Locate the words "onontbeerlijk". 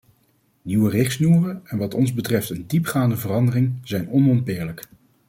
4.09-4.85